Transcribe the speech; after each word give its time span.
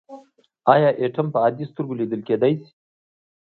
ایا 0.73 0.89
اتوم 1.01 1.27
په 1.33 1.37
عادي 1.43 1.65
سترګو 1.71 1.99
لیدل 1.99 2.21
کیدی 2.27 2.53
شي. 2.61 2.67